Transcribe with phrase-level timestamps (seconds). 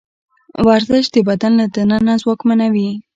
[0.67, 2.89] ورزش د بدن له دننه ځواکمنوي.